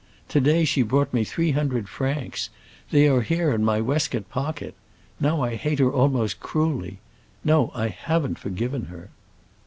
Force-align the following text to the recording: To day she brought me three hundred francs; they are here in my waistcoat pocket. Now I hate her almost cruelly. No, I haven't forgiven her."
To 0.29 0.41
day 0.41 0.65
she 0.65 0.81
brought 0.81 1.13
me 1.13 1.23
three 1.23 1.51
hundred 1.51 1.87
francs; 1.87 2.49
they 2.89 3.07
are 3.07 3.21
here 3.21 3.51
in 3.51 3.63
my 3.63 3.79
waistcoat 3.81 4.27
pocket. 4.31 4.73
Now 5.19 5.41
I 5.43 5.53
hate 5.53 5.77
her 5.77 5.91
almost 5.91 6.39
cruelly. 6.39 6.97
No, 7.43 7.71
I 7.75 7.89
haven't 7.89 8.39
forgiven 8.39 8.85
her." 8.85 9.11